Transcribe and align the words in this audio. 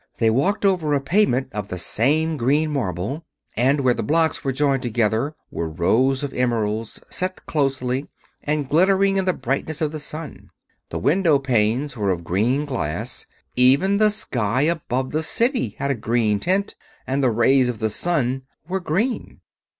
They 0.17 0.31
walked 0.31 0.65
over 0.65 0.95
a 0.95 0.99
pavement 0.99 1.49
of 1.53 1.67
the 1.67 1.77
same 1.77 2.35
green 2.35 2.71
marble, 2.71 3.23
and 3.55 3.81
where 3.81 3.93
the 3.93 4.01
blocks 4.01 4.43
were 4.43 4.51
joined 4.51 4.81
together 4.81 5.35
were 5.51 5.69
rows 5.69 6.23
of 6.23 6.33
emeralds, 6.33 6.99
set 7.11 7.45
closely, 7.45 8.09
and 8.41 8.67
glittering 8.67 9.17
in 9.17 9.25
the 9.25 9.33
brightness 9.33 9.79
of 9.79 9.91
the 9.91 9.99
sun. 9.99 10.49
The 10.89 10.97
window 10.97 11.37
panes 11.37 11.95
were 11.95 12.09
of 12.09 12.23
green 12.23 12.65
glass; 12.65 13.27
even 13.55 13.99
the 13.99 14.09
sky 14.09 14.63
above 14.63 15.11
the 15.11 15.21
City 15.21 15.75
had 15.77 15.91
a 15.91 15.93
green 15.93 16.39
tint, 16.39 16.73
and 17.05 17.23
the 17.23 17.29
rays 17.29 17.69
of 17.69 17.77
the 17.77 17.91
sun 17.91 18.41
were 18.67 18.79
green. 18.79 19.39